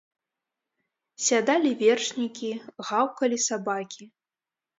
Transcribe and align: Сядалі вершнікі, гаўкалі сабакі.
Сядалі 1.25 1.71
вершнікі, 1.83 2.49
гаўкалі 2.89 3.37
сабакі. 3.51 4.03